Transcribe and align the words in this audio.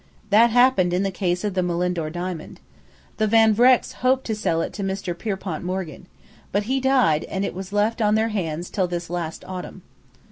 That 0.31 0.49
happened 0.49 0.95
in 0.95 1.03
the 1.03 1.11
case 1.11 1.43
of 1.43 1.53
the 1.53 1.61
Malindore 1.61 2.09
diamond. 2.09 2.59
The 3.17 3.27
Van 3.27 3.53
Vrecks 3.53 3.91
hoped 3.97 4.25
to 4.25 4.35
sell 4.35 4.63
it 4.63 4.73
to 4.73 4.83
Mr. 4.83 5.15
Pierpont 5.15 5.63
Morgan. 5.63 6.07
But 6.51 6.63
he 6.63 6.79
died, 6.79 7.23
and 7.25 7.45
it 7.45 7.53
was 7.53 7.71
left 7.71 8.01
on 8.01 8.15
their 8.15 8.29
hands 8.29 8.71
till 8.71 8.87
this 8.87 9.11
last 9.11 9.45
autumn." 9.47 9.83